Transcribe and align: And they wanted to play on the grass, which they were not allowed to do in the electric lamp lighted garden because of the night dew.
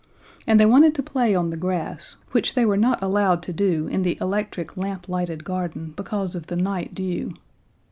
And 0.47 0.59
they 0.59 0.65
wanted 0.65 0.95
to 0.95 1.03
play 1.03 1.35
on 1.35 1.51
the 1.51 1.55
grass, 1.57 2.17
which 2.31 2.55
they 2.55 2.65
were 2.65 2.75
not 2.75 3.03
allowed 3.03 3.43
to 3.43 3.53
do 3.53 3.85
in 3.85 4.01
the 4.01 4.17
electric 4.19 4.75
lamp 4.75 5.07
lighted 5.07 5.43
garden 5.43 5.93
because 5.95 6.33
of 6.33 6.47
the 6.47 6.55
night 6.55 6.95
dew. 6.95 7.35